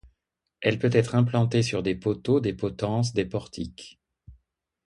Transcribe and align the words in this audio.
Elle 0.61 0.79
peut 0.79 0.89
être 0.93 1.13
implantée 1.13 1.61
sur 1.61 1.83
des 1.83 1.93
poteaux, 1.93 2.39
des 2.39 2.55
potences, 2.55 3.13
des 3.13 3.23
portiques. 3.25 3.99